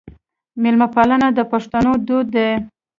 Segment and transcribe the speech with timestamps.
[0.61, 2.49] میلمه پالنه د پښتنو دود دی.